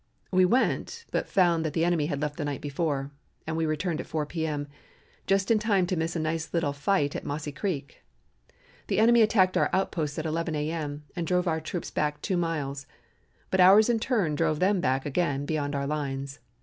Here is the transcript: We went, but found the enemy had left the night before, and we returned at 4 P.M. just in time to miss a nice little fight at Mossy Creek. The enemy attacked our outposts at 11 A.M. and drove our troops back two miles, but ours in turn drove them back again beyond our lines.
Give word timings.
We 0.31 0.45
went, 0.45 1.05
but 1.11 1.29
found 1.29 1.63
the 1.63 1.85
enemy 1.85 2.07
had 2.07 2.19
left 2.23 2.37
the 2.37 2.43
night 2.43 2.59
before, 2.59 3.11
and 3.45 3.55
we 3.55 3.67
returned 3.67 4.01
at 4.01 4.07
4 4.07 4.25
P.M. 4.25 4.67
just 5.27 5.51
in 5.51 5.59
time 5.59 5.85
to 5.85 5.95
miss 5.95 6.15
a 6.15 6.19
nice 6.19 6.51
little 6.55 6.73
fight 6.73 7.15
at 7.15 7.23
Mossy 7.23 7.51
Creek. 7.51 8.01
The 8.87 8.97
enemy 8.97 9.21
attacked 9.21 9.57
our 9.57 9.69
outposts 9.71 10.17
at 10.17 10.25
11 10.25 10.55
A.M. 10.55 11.03
and 11.15 11.27
drove 11.27 11.47
our 11.47 11.61
troops 11.61 11.91
back 11.91 12.19
two 12.23 12.35
miles, 12.35 12.87
but 13.51 13.59
ours 13.59 13.89
in 13.91 13.99
turn 13.99 14.33
drove 14.33 14.59
them 14.59 14.81
back 14.81 15.05
again 15.05 15.45
beyond 15.45 15.75
our 15.75 15.85
lines. 15.85 16.39